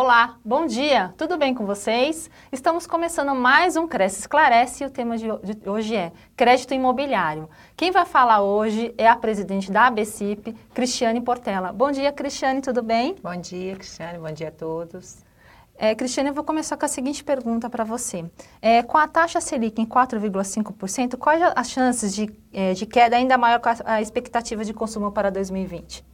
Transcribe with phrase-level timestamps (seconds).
[0.00, 2.30] Olá, bom dia, tudo bem com vocês?
[2.52, 5.26] Estamos começando mais um Cresce Esclarece e o tema de
[5.68, 7.50] hoje é crédito imobiliário.
[7.76, 11.72] Quem vai falar hoje é a presidente da ABCIP, Cristiane Portela.
[11.72, 13.16] Bom dia, Cristiane, tudo bem?
[13.20, 15.24] Bom dia, Cristiane, bom dia a todos.
[15.76, 18.24] É, Cristiane, eu vou começar com a seguinte pergunta para você.
[18.62, 23.36] É, com a taxa Selic em 4,5%, quais as chances de, é, de queda ainda
[23.36, 26.06] maior com a, a expectativa de consumo para 2020?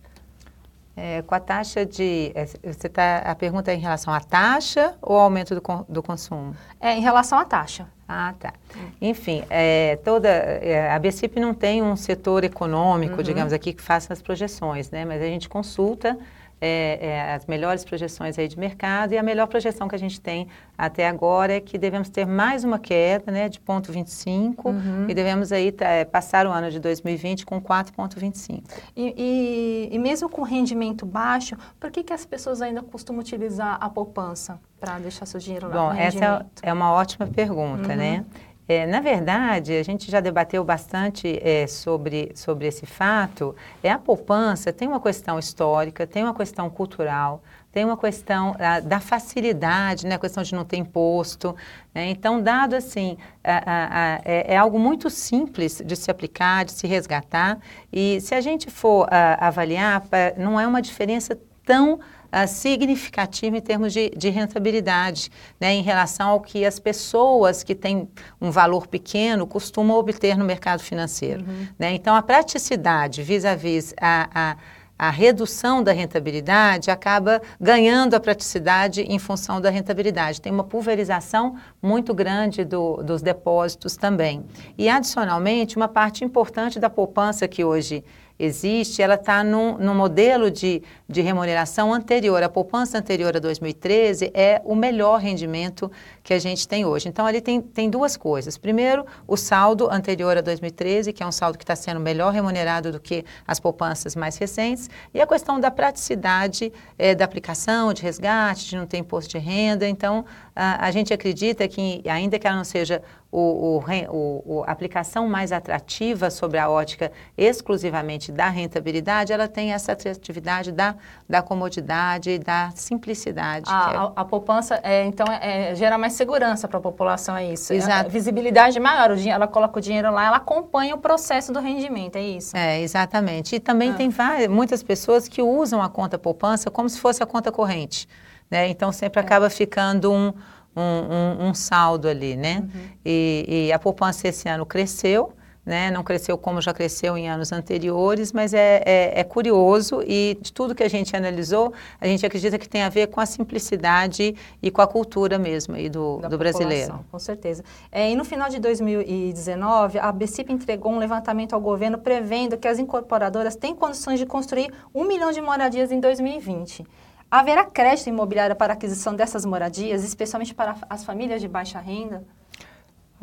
[0.96, 2.30] É, com a taxa de.
[2.34, 6.02] É, você tá, a pergunta é em relação à taxa ou ao aumento do, do
[6.02, 6.54] consumo?
[6.80, 7.88] É em relação à taxa.
[8.06, 8.52] Ah, tá.
[9.00, 13.22] Enfim, é, toda, é, a BCIP não tem um setor econômico, uhum.
[13.22, 15.04] digamos aqui, que faça as projeções, né?
[15.04, 16.16] Mas a gente consulta
[16.60, 20.20] é, é, as melhores projeções aí de mercado e a melhor projeção que a gente
[20.20, 25.06] tem até agora é que devemos ter mais uma queda né, de 0,25 uhum.
[25.08, 28.62] e devemos aí tá, é, passar o ano de 2020 com 4,25.
[28.96, 33.78] E, e, e, mesmo com rendimento baixo, por que, que as pessoas ainda costumam utilizar
[33.80, 35.74] a poupança para deixar seu dinheiro lá?
[35.74, 37.96] Bom, essa é, é uma ótima pergunta, uhum.
[37.96, 38.24] né?
[38.66, 43.54] É, na verdade, a gente já debateu bastante é, sobre, sobre esse fato.
[43.82, 48.80] É a poupança tem uma questão histórica, tem uma questão cultural, tem uma questão a,
[48.80, 51.54] da facilidade, né, a questão de não ter imposto.
[51.94, 52.08] Né?
[52.08, 56.86] Então, dado assim, a, a, é, é, algo muito simples de se aplicar, de se
[56.86, 57.58] resgatar.
[57.92, 59.06] E se a gente for
[59.38, 60.02] avaliar,
[60.38, 62.00] não é uma diferença tão
[62.34, 67.74] uh, significativa em termos de, de rentabilidade, né, em relação ao que as pessoas que
[67.74, 68.08] têm
[68.40, 71.44] um valor pequeno costumam obter no mercado financeiro.
[71.46, 71.68] Uhum.
[71.78, 71.94] Né?
[71.94, 74.56] Então, a praticidade vis-à-vis a, a
[74.98, 80.40] a redução da rentabilidade acaba ganhando a praticidade em função da rentabilidade.
[80.40, 84.44] Tem uma pulverização muito grande do, dos depósitos também.
[84.78, 88.04] E, adicionalmente, uma parte importante da poupança que hoje
[88.38, 92.42] existe, ela está num, num, modelo de, de remuneração anterior.
[92.42, 95.90] A poupança anterior a 2013 é o melhor rendimento
[96.22, 97.08] que a gente tem hoje.
[97.08, 98.58] Então, ali tem, tem duas coisas.
[98.58, 102.90] Primeiro, o saldo anterior a 2013, que é um saldo que está sendo melhor remunerado
[102.90, 108.02] do que as poupanças mais recentes, e a questão da praticidade é, da aplicação, de
[108.02, 109.88] resgate, de não ter imposto de renda.
[109.88, 110.24] Então,
[110.54, 113.02] a, a gente acredita que, ainda que ela não seja
[113.36, 119.72] o, o, o, a aplicação mais atrativa sobre a ótica exclusivamente da rentabilidade, ela tem
[119.72, 120.94] essa atratividade da,
[121.28, 123.68] da comodidade, da simplicidade.
[123.68, 123.96] A, é...
[123.96, 127.72] a, a poupança, é, então, é, gera mais segurança para a população, é isso?
[127.72, 128.08] Exato.
[128.08, 132.14] visibilidade maior, o dinheiro, ela coloca o dinheiro lá, ela acompanha o processo do rendimento,
[132.14, 132.56] é isso?
[132.56, 133.56] É, exatamente.
[133.56, 133.94] E também ah.
[133.94, 138.08] tem várias, muitas pessoas que usam a conta poupança como se fosse a conta corrente.
[138.48, 138.68] Né?
[138.68, 139.24] Então, sempre é.
[139.24, 140.32] acaba ficando um
[140.76, 142.58] um, um, um saldo ali, né?
[142.58, 142.80] Uhum.
[143.04, 145.32] E, e, a poupança esse ano cresceu,
[145.64, 145.90] né?
[145.90, 150.52] Não cresceu como já cresceu em anos anteriores, mas é, é, é, curioso e de
[150.52, 154.34] tudo que a gente analisou, a gente acredita que tem a ver com a simplicidade
[154.62, 157.04] e com a cultura mesmo aí do, do brasileiro.
[157.10, 157.64] Com certeza.
[157.90, 162.68] É, e no final de 2019, a BCIP entregou um levantamento ao governo prevendo que
[162.68, 166.84] as incorporadoras têm condições de construir um milhão de moradias em 2020.
[167.34, 172.22] Haverá crédito imobiliário para aquisição dessas moradias, especialmente para as famílias de baixa renda?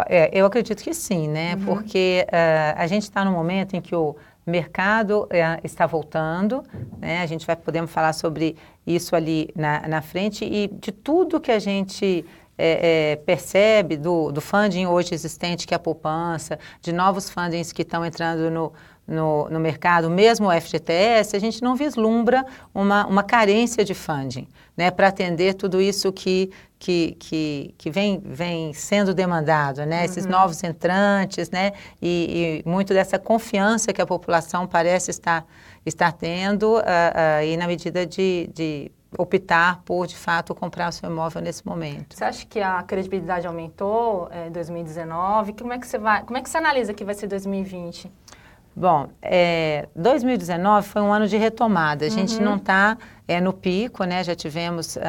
[0.05, 1.55] É, eu acredito que sim, né?
[1.55, 1.63] Uhum.
[1.63, 6.61] Porque uh, a gente está no momento em que o mercado uh, está voltando,
[6.99, 7.21] né?
[7.21, 11.49] A gente vai podemos falar sobre isso ali na, na frente e de tudo que
[11.51, 12.25] a gente
[12.61, 17.73] é, é, percebe do, do funding hoje existente, que é a poupança, de novos fundings
[17.73, 18.71] que estão entrando no,
[19.07, 24.47] no, no, mercado, mesmo o FGTS, a gente não vislumbra uma, uma carência de funding
[24.77, 30.05] né, para atender tudo isso que, que, que, que vem, vem sendo demandado, né, uhum.
[30.05, 35.45] esses novos entrantes né, e, e, muito dessa confiança que a população parece estar,
[35.83, 40.91] estar tendo uh, uh, e na medida de, de optar por, de fato, comprar o
[40.91, 42.15] seu imóvel nesse momento.
[42.15, 45.53] Você acha que a credibilidade aumentou em é, 2019?
[45.53, 48.11] Como é que você vai, como é que você analisa que vai ser 2020?
[48.73, 52.05] Bom, é, 2019 foi um ano de retomada.
[52.05, 52.15] A uhum.
[52.15, 52.97] gente não está
[53.27, 54.23] é, no pico, né?
[54.23, 54.99] Já tivemos uh,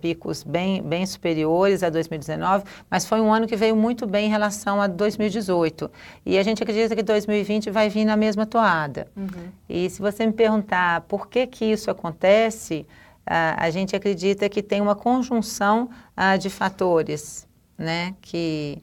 [0.00, 4.30] picos bem, bem superiores a 2019, mas foi um ano que veio muito bem em
[4.30, 5.88] relação a 2018.
[6.26, 9.06] E a gente acredita que 2020 vai vir na mesma toada.
[9.16, 9.50] Uhum.
[9.68, 12.84] E se você me perguntar por que que isso acontece,
[13.24, 17.46] a gente acredita que tem uma conjunção uh, de fatores,
[17.78, 18.14] né?
[18.20, 18.82] Que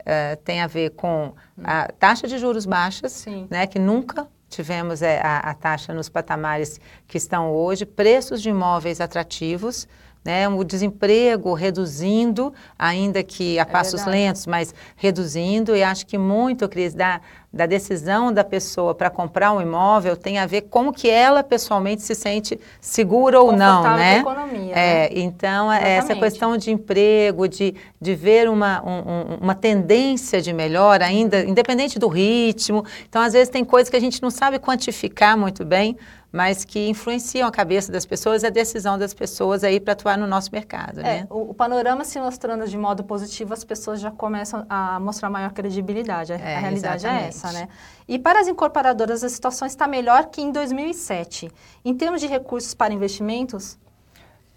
[0.00, 5.20] uh, tem a ver com a taxa de juros baixas, né, que nunca tivemos é,
[5.20, 9.88] a, a, taxa nos patamares que estão hoje, preços de imóveis atrativos,
[10.24, 10.48] né?
[10.48, 14.16] O desemprego reduzindo, ainda que a É passos verdade.
[14.16, 15.76] lentos, mas reduzindo.
[15.76, 17.20] E acho que muito, Cris, da,
[17.52, 22.02] da decisão da pessoa para comprar um imóvel tem a ver como que ela pessoalmente
[22.02, 24.18] se sente segura ou não, né?
[24.18, 25.08] economia, É, né?
[25.12, 26.20] então, essa Exatamente.
[26.20, 31.98] questão de emprego, de, de ver uma, um- um- uma tendência de melhora ainda, independente
[31.98, 32.84] do ritmo.
[33.08, 35.96] Então, às vezes, tem coisas que a gente não sabe quantificar muito bem,
[36.40, 40.18] mas que influenciam a cabeça das pessoas e a decisão das pessoas aí para atuar
[40.18, 41.26] no nosso mercado, É, né?
[41.30, 45.52] o, o panorama se mostrando de modo positivo, as pessoas já começam a mostrar maior
[45.52, 46.32] credibilidade.
[46.32, 47.28] A, É, a realidade é exatamente.
[47.28, 47.68] essa, né?
[48.08, 51.52] E para as incorporadoras, a situação está melhor que em 2007.
[51.84, 53.78] Em termos de recursos para investimentos,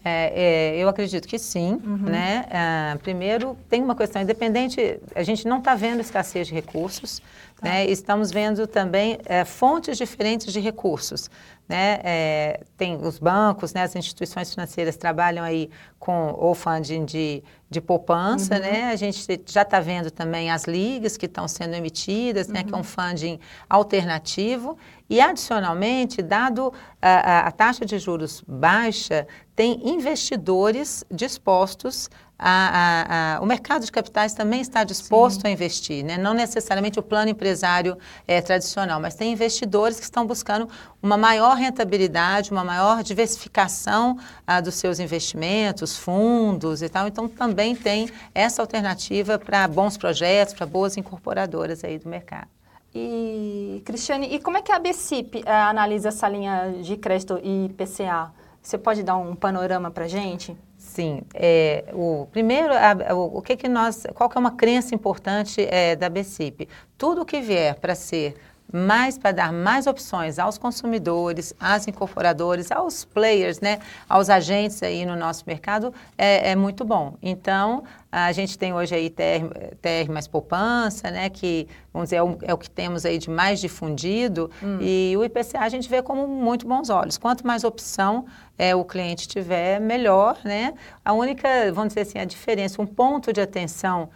[0.06, 1.82] É, é, eu acredito que sim,
[2.16, 2.46] né?
[2.52, 4.80] Ah, primeiro, tem uma questão independente,
[5.14, 7.22] a gente não está vendo escassez de recursos,
[7.62, 7.86] né?
[7.86, 11.30] Estamos vendo também é, fontes diferentes de recursos,
[11.68, 12.00] né?
[12.04, 13.82] É, tem os bancos, né?
[13.84, 15.70] As instituições financeiras trabalham aí
[16.00, 18.92] com o funding de, de poupança, né?
[18.92, 22.64] A gente já está vendo também as ligas que estão sendo emitidas, né?
[22.64, 24.78] Que é um funding alternativo
[25.10, 26.72] e, adicionalmente, dado
[27.02, 32.10] a, a- a taxa de juros baixa, tem investidores dispostos
[32.40, 36.18] a, a- a- o mercado de capitais também está disposto a investir, né?
[36.18, 37.98] não necessariamente o plano empresário
[38.28, 40.70] é, tradicional, mas tem investidores que estão buscando
[41.02, 47.08] uma maior rentabilidade, uma maior diversificação ah, dos seus investimentos, fundos e tal.
[47.08, 52.48] Então também tem essa alternativa para bons projetos, para boas incorporadoras aí do mercado.
[52.94, 57.70] E, Cristiane, e como é que a BCIP eh, analisa essa linha de crédito e
[57.78, 58.32] PCA?
[58.62, 60.58] Você pode dar um panorama para a gente?
[60.98, 64.96] Sim, é, o primeiro, a- o, o que que nós, qual que é uma crença
[64.96, 66.68] importante é, da BCIP?
[66.98, 68.36] Tudo que vier para ser
[68.72, 73.80] mais para dar mais opções aos consumidores, às incorporadoras, aos players, né,
[74.10, 77.16] aos agentes aí no nosso mercado é, é muito bom.
[77.22, 82.24] Então a gente tem hoje aí TR, TR mais poupança, né, que vamos dizer é
[82.24, 84.50] o, é o que temos aí de mais difundido
[84.82, 87.18] e o IPCA a gente vê como muito bons olhos.
[87.18, 88.26] Quanto mais opção
[88.58, 90.74] é, o cliente tiver, melhor, né?
[91.06, 94.10] A única, vamos dizer assim, a diferença, um ponto de atenção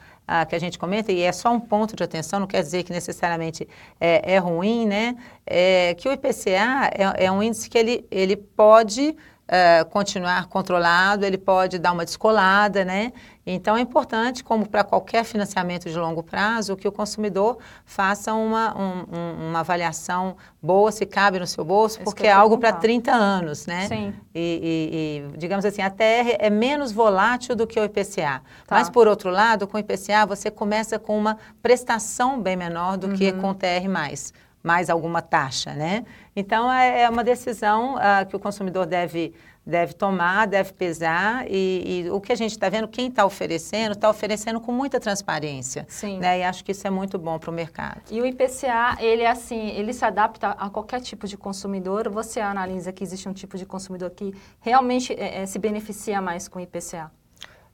[0.47, 2.93] que a gente comenta, e é só um ponto de atenção, não quer dizer que
[2.93, 3.67] necessariamente
[3.99, 5.15] é, é ruim, né?
[5.45, 9.15] É que o IPCA é, é um índice que ele, ele pode
[9.51, 13.11] ah, continuar controlado, ele pode dar uma descolada, né?
[13.45, 18.77] Então é importante, como para qualquer financiamento de longo prazo, que o consumidor faça uma,
[18.79, 22.69] um- um- uma avaliação boa, se cabe no seu bolso, Isso porque é algo para
[22.73, 22.81] perguntar.
[22.81, 23.87] 30 anos, né?
[23.87, 24.13] Sim.
[24.33, 24.39] E,
[25.33, 28.41] e- e, digamos assim, a TR é menos volátil do que o IPCA.
[28.67, 28.75] Tá.
[28.75, 33.09] Mas, por outro lado, com o IPCA, você começa com uma prestação bem menor do
[33.09, 34.31] que com o TR+,
[34.63, 36.05] mais alguma taxa, né?
[36.35, 39.33] Então, é, é uma decisão ah, que o consumidor deve,
[39.65, 41.45] deve tomar, deve pesar.
[41.47, 44.99] E, e o que a gente está vendo, quem está oferecendo, está oferecendo com muita
[44.99, 45.85] transparência.
[45.89, 46.19] Sim.
[46.19, 46.39] Né?
[46.39, 48.01] E acho que isso é muito bom para o mercado.
[48.09, 52.09] E o IPCA, ele é assim, ele se adapta a qualquer tipo de consumidor.
[52.09, 56.47] Você analisa que existe um tipo de consumidor que realmente eh, eh, se beneficia mais
[56.47, 57.11] com o IPCA?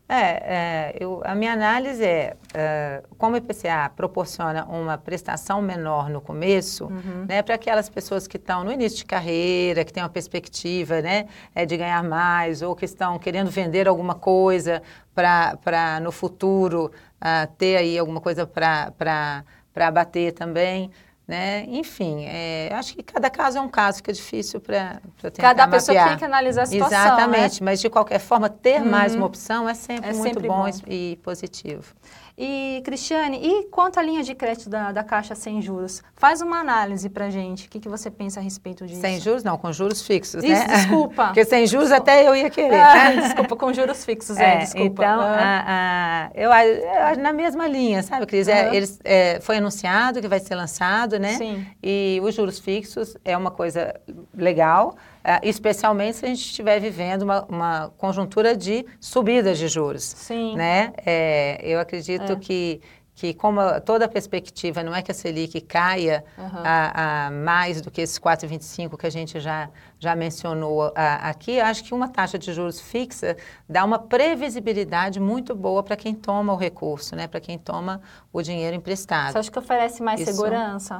[0.09, 6.09] É, é, eu- a minha análise é, é, como o IPCA proporciona uma prestação menor
[6.09, 6.87] no começo,
[7.27, 11.27] né, para aquelas pessoas que estão no início de carreira, que têm uma perspectiva né,
[11.53, 14.81] é, de ganhar mais, ou que estão querendo vender alguma coisa
[15.13, 16.89] para no futuro
[17.19, 19.43] ah, ter aí alguma coisa para
[19.75, 20.89] abater também.
[21.27, 21.65] Né?
[21.67, 25.93] Enfim, é, acho que cada caso é um caso, fica difícil para tentar Cada pessoa
[25.93, 26.09] mapear.
[26.11, 27.65] tem que analisar a situação, Exatamente, né?
[27.69, 30.79] mas de qualquer forma, ter mais uma opção é sempre É muito sempre bom, bom.
[30.87, 31.93] e positivo.
[32.39, 36.03] E, Cristiane, e quanto à linha de crédito da, da Caixa sem juros?
[36.15, 37.65] Faz uma análise pra gente.
[37.65, 39.01] O que, que você pensa a respeito disso?
[39.01, 40.75] Sem juros, não, com juros fixos, Isso, né?
[40.75, 41.25] desculpa.
[41.33, 42.79] Porque sem juros até eu ia querer.
[42.79, 45.03] Ah, desculpa, com juros fixos, é, É, desculpa.
[45.03, 45.65] então, Ah.
[45.65, 48.47] a- a- eu, acho na mesma linha, sabe, Cris?
[48.47, 48.73] É, Aham.
[48.75, 51.33] eles, é, foi anunciado que vai ser lançado, né?
[51.37, 51.65] Sim.
[51.81, 53.99] E os juros fixos é uma coisa
[54.35, 54.95] legal,
[55.43, 60.03] especialmente se a gente estiver vivendo uma, uma conjuntura de subidas de juros.
[60.03, 60.55] Sim.
[60.55, 60.93] Né?
[61.05, 62.35] É, eu acredito É.
[62.37, 62.79] que,
[63.13, 66.61] que como toda a perspectiva não é que a Selic caia Aham.
[66.63, 69.69] a, a mais do que esses 4,25 que a gente já,
[69.99, 73.35] já mencionou a- aqui, acho que uma taxa de juros fixa
[73.67, 77.27] dá uma previsibilidade muito boa para quem toma o recurso, né?
[77.27, 79.31] para quem toma o dinheiro emprestado.
[79.33, 80.31] Você acha que oferece mais Isso.
[80.31, 80.99] segurança?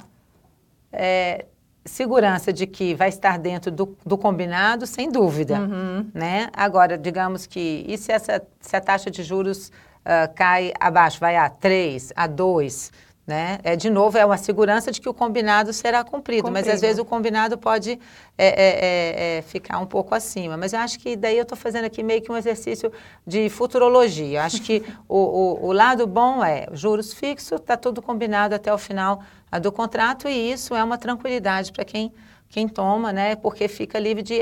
[0.91, 1.45] É,
[1.87, 5.59] segurança de que vai estar dentro do, do combinado, sem dúvida.
[5.59, 6.09] Uhum.
[6.13, 6.49] Né?
[6.53, 9.71] Agora, digamos que, e se, essa, se a taxa de juros
[10.09, 12.91] ah, cai abaixo, vai a 3, a 2,
[13.27, 13.59] Né?
[13.61, 16.49] É, de novo, é uma segurança de que o combinado será cumprido, cumprido.
[16.65, 17.99] mas às vezes o combinado pode
[18.37, 20.55] é, é, é, é ficar um pouco acima.
[20.55, 22.89] Mas eu acho que daí eu estou fazendo aqui meio que um exercício
[23.25, 24.39] de futurologia.
[24.39, 28.73] Eu acho que o, o, o, lado bom é juros fixos, está tudo combinado até
[28.73, 29.21] o final
[29.61, 32.13] do contrato e isso é uma tranquilidade para quem,
[32.47, 33.35] quem toma, né?
[33.35, 34.39] porque fica livre de,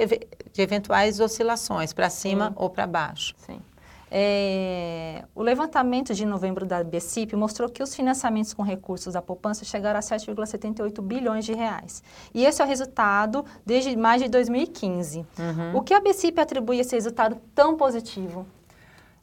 [0.53, 2.53] de eventuais oscilações para cima Sim.
[2.55, 3.33] ou para baixo.
[3.37, 3.59] Sim.
[4.11, 9.65] É, o levantamento de novembro da BCIP mostrou que os financiamentos com recursos da poupança
[9.65, 12.03] chegaram a 7,78 bilhões de reais.
[12.33, 15.19] E esse é o resultado desde mais de 2015.
[15.19, 15.75] Uhum.
[15.75, 18.45] O que a BCIP atribui a esse resultado tão positivo?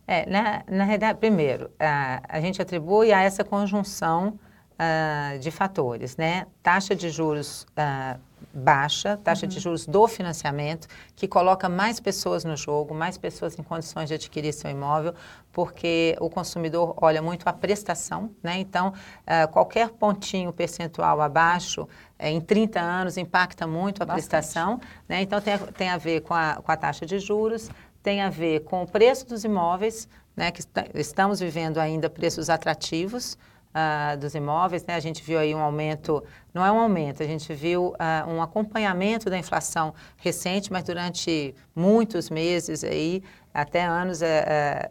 [0.06, 4.38] É, na, na realidade, primeiro, a, a gente atribui a essa conjunção
[4.72, 6.46] uh, de fatores, né?
[6.62, 8.20] Taxa de juros uh,
[8.54, 9.50] baixa, taxa uhum.
[9.50, 14.14] de juros do financiamento, que coloca mais pessoas no jogo, mais pessoas em condições de
[14.14, 15.14] adquirir seu imóvel,
[15.52, 18.58] porque o consumidor olha muito a prestação, né?
[18.58, 21.88] Então, uh, qualquer pontinho percentual abaixo, uh,
[22.20, 24.28] em 30 anos, impacta muito a Bastante.
[24.28, 25.22] prestação, né?
[25.22, 27.70] Então, tem a, tem a ver com a, com a taxa de juros,
[28.02, 30.50] tem a ver com o preço dos imóveis, né?
[30.50, 33.36] Que est estamos vivendo ainda preços atrativos,
[33.72, 34.94] uh, dos imóveis, né?
[34.94, 38.42] A gente viu aí um aumento, não é um aumento, a gente viu uh, um
[38.42, 44.24] acompanhamento da inflação recente, mas durante muitos meses aí, até anos, uh,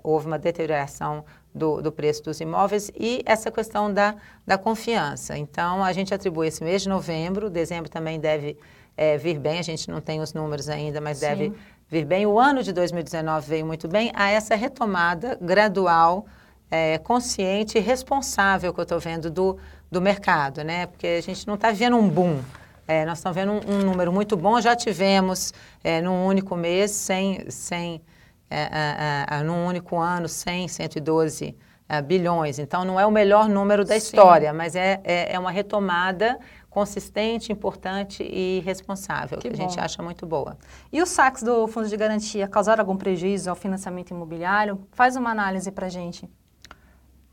[0.03, 1.23] houve uma deterioração
[1.53, 5.37] do, do, preço dos imóveis e essa questão da, da confiança.
[5.37, 8.57] Então, a gente atribui esse mês de novembro, dezembro também deve
[8.95, 11.25] é, vir bem, a gente não tem os números ainda, mas Sim.
[11.25, 11.53] deve
[11.89, 12.25] vir bem.
[12.25, 16.25] O ano de 2019 veio muito bem a essa retomada gradual
[16.71, 19.57] é, consciente e responsável que eu estou vendo do,
[19.91, 20.87] do mercado, né?
[20.87, 22.39] Porque a gente não está vendo um boom.
[22.87, 26.91] É, nós estamos vendo um, um, número muito bom, já tivemos é, num único mês,
[26.91, 28.01] 100, 100
[28.49, 31.55] é, é, é, num único ano, 100, 112
[31.87, 32.57] é, bilhões.
[32.57, 33.97] Então, não é o melhor número da Sim.
[33.97, 39.77] história, mas é, é, é, uma retomada consistente, importante e responsável, que, que a gente
[39.77, 40.57] acha muito boa.
[40.91, 44.85] E os saques do Fundo de Garantia causaram algum prejuízo ao financiamento imobiliário?
[44.93, 46.29] Faz uma análise para a gente.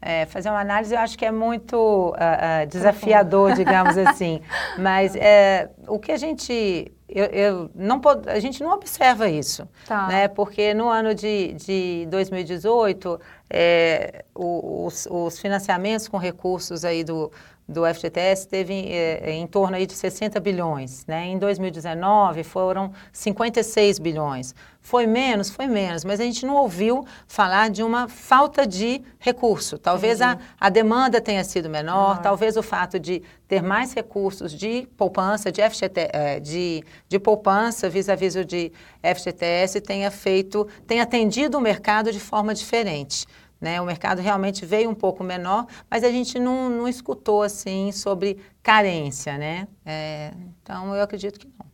[0.01, 4.41] É, fazer uma análise eu acho que é muito uh, uh, desafiador, digamos assim.
[4.79, 6.93] Mas é, o que a gente.
[7.09, 9.67] Eu, eu não pod, a gente não observa isso.
[9.87, 10.07] Tá.
[10.07, 10.29] Né?
[10.29, 13.19] Porque no ano de, de 2018,
[13.51, 17.33] é, os, os financiamentos com recursos aí do,
[17.69, 21.05] do FGTS teve é, em torno aí de 60 bilhões.
[21.07, 21.27] Né?
[21.27, 24.55] Em 2019 foram 56 bilhões.
[24.81, 25.51] Foi menos?
[25.51, 29.77] Foi menos, mas a gente não ouviu falar de uma falta de recurso.
[29.77, 32.23] Talvez a, a, demanda tenha sido menor, ah.
[32.23, 37.91] talvez o fato de ter mais recursos de poupança, de, FGT, é, de, de poupança
[37.91, 38.73] vis-à-vis -vis de
[39.03, 43.27] FGTS tenha feito, tenha atendido o mercado de forma diferente.
[43.61, 43.81] Né?
[43.81, 48.39] O mercado realmente veio um pouco menor, mas a gente não, não escutou assim sobre
[48.63, 49.67] carência, né?
[49.85, 51.69] É, então eu acredito que não.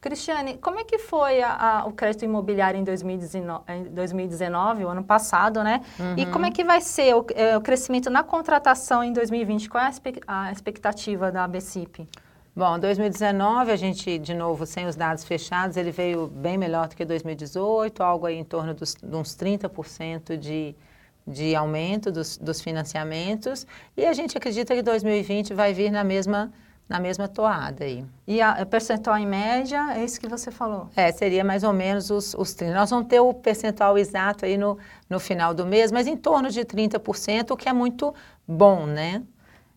[0.00, 4.88] Cristiane, como é que foi a, a, o crédito imobiliário em 2019, em 2019, o
[4.88, 5.80] ano passado, né?
[5.98, 6.14] Uhum.
[6.16, 9.68] E como é que vai ser o, é, o, crescimento na contratação em 2020?
[9.68, 9.90] Qual é
[10.26, 12.06] a, a expectativa da ABCIP?
[12.54, 16.94] Bom, 2019, a gente, de novo, sem os dados fechados, ele veio bem melhor do
[16.94, 20.76] que 2018, algo aí em torno dos, de uns 30% de,
[21.28, 23.66] de aumento dos, dos financiamentos
[23.96, 26.50] e a gente acredita que 2020 vai vir na mesma
[26.88, 28.02] na mesma toada aí.
[28.26, 30.88] E a percentual em média, é isso que você falou?
[30.96, 32.72] É, seria mais ou menos os, os 30%.
[32.72, 36.48] Nós vamos ter o percentual exato aí no, no final do mês, mas em torno
[36.48, 38.14] de 30%, o que é muito
[38.46, 39.22] bom, né?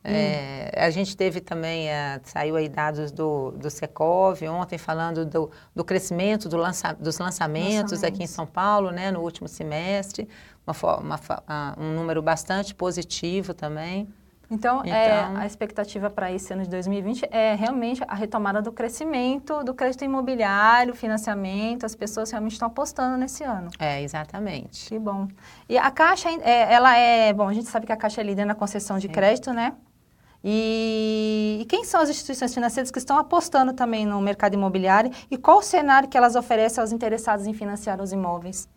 [0.04, 0.84] É, hum.
[0.84, 5.84] a gente teve também, é, saiu aí dados do, do Secov ontem falando do, do
[5.84, 10.28] crescimento do lança, dos lançamentos, lançamentos, aqui em São Paulo, né, no último semestre
[10.66, 14.08] uma, uma, um número bastante positivo também.
[14.52, 18.70] Então, então é, a expectativa para esse ano de 2020 é realmente a retomada do
[18.70, 23.70] crescimento do crédito imobiliário, financiamento, as pessoas realmente estão apostando nesse ano.
[23.80, 24.90] É, exatamente.
[24.90, 25.30] Que bom.
[25.70, 28.44] E a Caixa, é, ela é, bom, a gente sabe que a Caixa é líder
[28.44, 29.74] na concessão de crédito, né?
[30.44, 35.38] E, e, quem são as instituições financeiras que estão apostando também no mercado imobiliário e
[35.38, 38.68] qual o cenário que elas oferecem aos interessados em financiar os imóveis?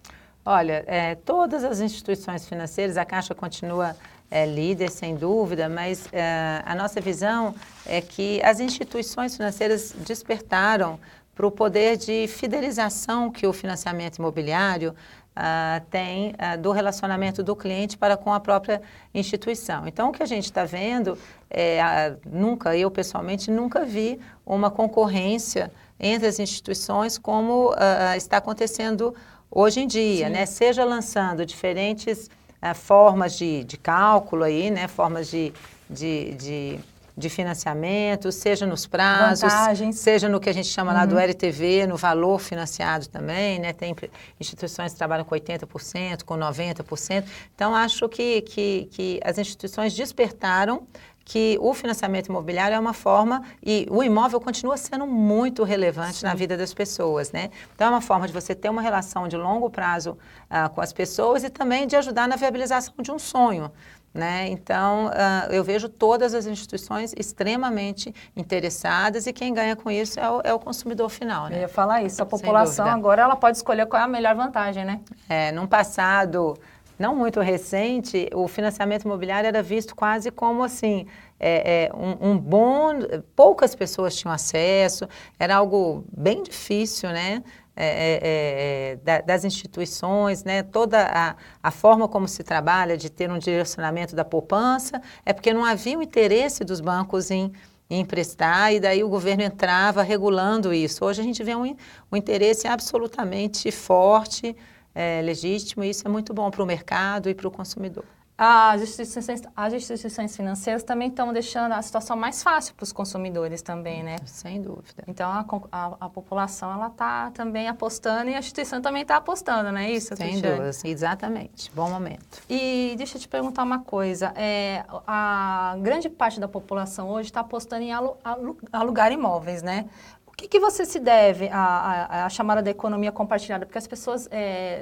[0.47, 3.97] Olha, é, todas as instituições financeiras, a Caixa continua
[4.31, 7.55] é, líder, sem dúvida, mas é, a nossa visão
[7.87, 11.01] é que as instituições financeiras despertaram
[11.35, 14.95] para o poder de fidelização que o financiamento imobiliário
[15.35, 18.81] Uh, tem uh, do relacionamento do cliente para com a própria
[19.13, 19.85] instituição.
[19.85, 21.19] Então, o que a gente está vendo,
[21.51, 27.75] é, uh, nunca, eu pessoalmente, nunca vi uma concorrência entre as instituições como
[28.17, 29.13] está acontecendo
[29.55, 30.45] hoje em dia, né?
[30.45, 32.29] Seja lançando diferentes
[32.61, 34.89] uh, formas de, de cálculo aí, né?
[34.89, 35.53] Formas de,
[35.89, 36.81] de, de
[37.17, 39.97] de financiamento, seja nos prazos, Vantagens.
[39.97, 43.73] seja no que a gente chama lá do LTV, no valor financiado também, né?
[43.73, 43.95] Tem
[44.41, 47.25] instituições que trabalham com 80%, com 90%.
[47.55, 50.89] Então, acho que, que, que as instituições despertaram
[51.25, 56.27] que o financiamento imobiliário é uma forma e o imóvel continua sendo muito relevante Sim.
[56.27, 57.51] na vida das pessoas, né?
[57.75, 60.19] Então é uma forma de você ter uma relação de longo prazo
[60.51, 63.71] uh, com as pessoas e também de ajudar na viabilização de um sonho.
[64.13, 64.47] Né?
[64.51, 70.31] Então, uh, eu vejo todas as instituições extremamente interessadas e quem ganha com isso é
[70.31, 71.49] o, é o consumidor final.
[71.49, 71.57] Né?
[71.57, 74.85] Eu ia falar isso, a população agora ela pode escolher qual é a melhor vantagem,
[74.85, 75.01] né?
[75.29, 76.57] É, num passado
[76.99, 81.07] não muito recente, o financiamento imobiliário era visto quase como assim,
[81.39, 82.93] é, é, um, um, bom,
[83.35, 85.09] poucas pessoas tinham acesso,
[85.39, 87.43] era algo bem difícil, né?
[87.77, 93.11] É, é, é, é das instituições, né, toda a, a, forma como se trabalha de
[93.11, 97.51] ter um direcionamento da poupança, é porque não havia o interesse dos bancos em,
[97.91, 101.05] em emprestar e daí o governo entrava regulando isso.
[101.05, 101.77] Hoje a gente vê um,
[102.13, 104.57] um interesse absolutamente forte,
[104.95, 108.05] é, legítimo, e isso é muito bom para o mercado e para o consumidor.
[108.37, 113.63] As instituições, as instituições financeiras também estão deixando a situação mais fácil para os consumidores
[113.63, 114.17] também, né?
[114.27, 115.05] Sem dúvida.
[115.07, 119.71] Então, a, a, a população, ela está também apostando e a instituição também está apostando,
[119.71, 120.57] não é isso, Sem Cristiane?
[120.57, 121.71] dúvida, exatamente.
[121.77, 122.43] Bom momento.
[122.51, 124.33] E deixa eu te perguntar uma coisa.
[124.35, 129.87] É, a grande parte da população hoje está apostando em alu, alu, alugar imóveis, né?
[130.35, 133.65] O que, que você se deve à, à, chamada da economia compartilhada?
[133.65, 134.29] Porque as pessoas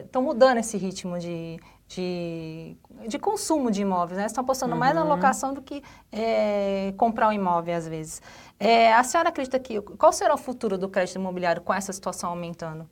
[0.02, 2.74] estão é, mudando esse ritmo de, de,
[3.06, 4.24] de consumo de imóveis, né?
[4.24, 4.78] Estão apostando uhum.
[4.78, 5.08] mais na uhum.
[5.08, 8.22] locação do que é, comprar um imóvel, às vezes.
[8.58, 9.78] É, a senhora acredita que...
[9.82, 12.88] Qual será o futuro do crédito imobiliário com essa situação aumentando?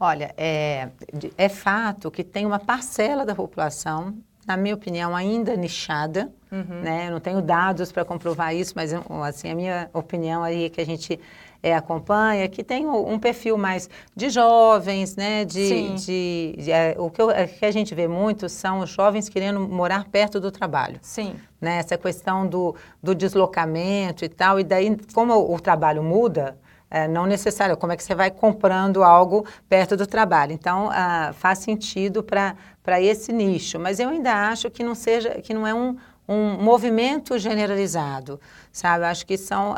[0.00, 0.88] Olha, é,
[1.36, 6.80] é fato que tem uma parcela da população, na minha opinião, ainda nichada, uhum.
[6.80, 7.08] né?
[7.08, 8.92] Eu não tenho dados para comprovar isso, mas
[9.28, 11.20] assim, a minha opinião aí é que a gente
[11.62, 15.44] é, acompanha, que tem um, um, perfil mais de jovens, né?
[15.44, 18.90] De, de, de é, o que, eu, é, que, a gente vê muito são os
[18.90, 20.98] jovens querendo morar perto do trabalho.
[21.02, 21.36] Sim.
[21.60, 21.78] Né?
[21.78, 24.58] Essa questão do, do deslocamento e tal.
[24.58, 26.58] E daí, como o, o trabalho muda,
[26.90, 30.52] é, não necessário, como é que você vai comprando algo perto do trabalho.
[30.52, 33.78] Então, ah, faz sentido para esse nicho.
[33.78, 35.96] Mas eu ainda acho que não seja, que não é um,
[36.32, 38.40] um movimento generalizado,
[38.72, 39.04] sabe?
[39.04, 39.76] Acho que são, uh,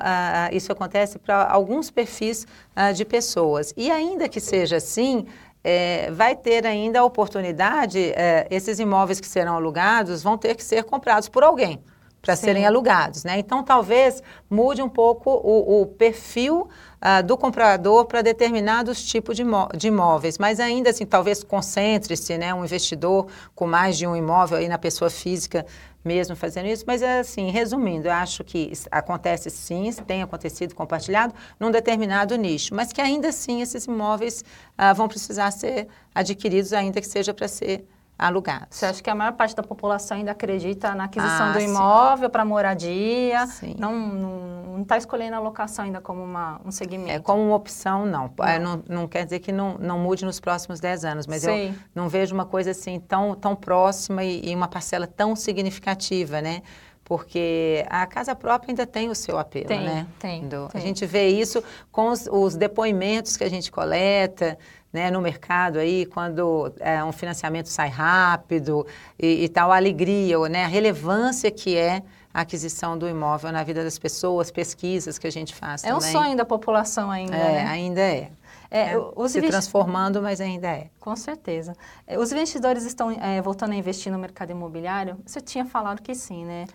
[0.53, 3.73] isso acontece para alguns perfis uh, de pessoas.
[3.77, 5.27] E ainda que seja assim,
[5.63, 10.63] é, vai ter ainda a oportunidade, é, esses imóveis que serão alugados vão ter que
[10.63, 11.83] ser comprados por alguém
[12.25, 13.39] para serem alugados, né?
[13.39, 16.63] Então talvez mude um pouco o, o perfil
[17.03, 22.39] uh, do comprador para determinados tipos de, imó de, imóveis, mas ainda assim talvez concentre-se,
[22.39, 25.67] né, um investidor com mais de um imóvel aí na pessoa física
[26.05, 31.35] mesmo fazendo isso, mas é assim, resumindo, eu acho que acontece sim, tem acontecido compartilhado
[31.59, 34.45] num determinado nicho, mas que ainda assim esses imóveis
[34.79, 37.87] uh, vão precisar ser adquiridos, ainda que seja para ser
[38.19, 38.79] alugados.
[38.79, 42.31] Você acha que a maior parte da população ainda acredita na aquisição ah, do imóvel
[42.31, 43.47] para moradia?
[43.47, 43.75] Sim.
[43.79, 47.11] Não está escolhendo a locação ainda como uma, um segmento?
[47.11, 48.33] É como uma opção, não.
[48.39, 51.43] Não, é, não, não quer dizer que não, não mude nos próximos 10 anos, mas
[51.43, 51.69] Sim.
[51.69, 56.41] eu não vejo uma coisa assim tão, tão próxima e, e uma parcela tão significativa,
[56.41, 56.63] né?
[57.05, 60.07] Porque a casa própria ainda tem o seu apelo, tem, né?
[60.19, 60.69] Tem, tem.
[60.73, 61.63] A gente vê isso
[61.93, 64.59] com os, os, depoimentos que a gente coleta,
[64.93, 68.87] né, no mercado aí, quando é, um financiamento sai rápido
[69.19, 73.63] e, e tal, a alegria, né, a relevância que é a aquisição do imóvel na
[73.63, 76.09] vida das pessoas, pesquisas que a gente faz É também.
[76.09, 77.67] um sonho da população ainda, É, né?
[77.67, 78.31] ainda é.
[78.71, 80.89] É, é, se transformando, mas ainda é.
[80.99, 81.75] Com certeza.
[82.09, 85.17] É, os investidores estão é, voltando a investir no mercado imobiliário?
[85.25, 86.67] Você tinha falado que sim, né?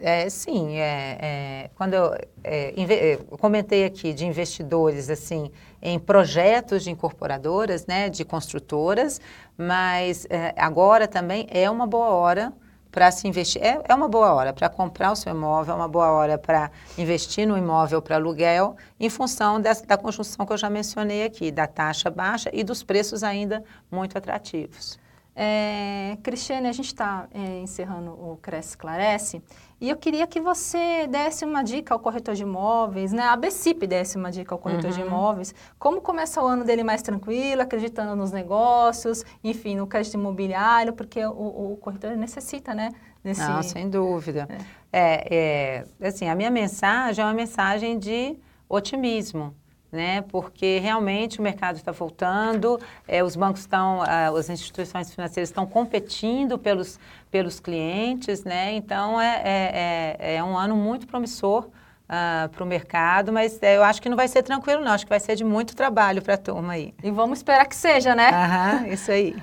[0.00, 5.50] É, sim, é, é, quando eu, é, eu, comentei aqui de investidores assim
[5.82, 9.20] em projetos de incorporadoras, né, de construtoras,
[9.56, 12.52] mas é, agora também é uma boa hora
[12.92, 13.62] para se investir.
[13.62, 16.70] É, é uma boa hora para comprar o seu imóvel, é uma boa hora para
[16.96, 21.50] investir no imóvel para aluguel, em função dessa, da conjunção que eu já mencionei aqui,
[21.50, 24.98] da taxa baixa e dos preços ainda muito atrativos.
[25.40, 29.40] É, Cristiane, a gente está é, encerrando o Cresce Esclarece
[29.80, 33.22] e eu queria que você desse uma dica ao corretor de imóveis, né?
[33.22, 34.96] A BCIP desse uma dica ao corretor uhum.
[34.96, 40.14] de imóveis, como começa o ano dele mais tranquilo, acreditando nos negócios, enfim, no crédito
[40.14, 42.90] imobiliário, porque o, o corretor necessita, né?
[43.22, 43.40] Desse...
[43.40, 44.48] Não, sem dúvida.
[44.50, 44.58] É.
[44.92, 48.36] É, é, assim, a minha mensagem é uma mensagem de
[48.68, 49.54] otimismo,
[49.90, 50.22] né?
[50.22, 55.66] Porque realmente o mercado está voltando, é, os bancos estão, ah, as instituições financeiras estão
[55.66, 56.98] competindo pelos,
[57.30, 58.72] pelos clientes, né?
[58.72, 61.68] Então é, é, é, é um ano muito promissor
[62.08, 64.92] uh, para o mercado, mas é, eu acho que não vai ser tranquilo, não.
[64.92, 66.94] Acho que vai ser de muito trabalho para a turma aí.
[67.02, 68.30] E vamos esperar que seja, né?
[68.30, 69.36] Aham, isso aí.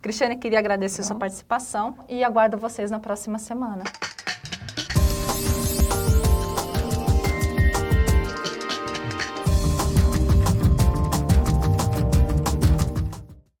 [0.00, 3.84] Cristiane, queria agradecer a sua participação e aguardo vocês na próxima semana.